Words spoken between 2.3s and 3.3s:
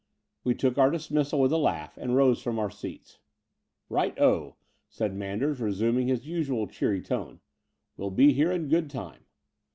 from our seats.